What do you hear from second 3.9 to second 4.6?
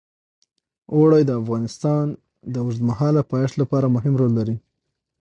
مهم رول لري.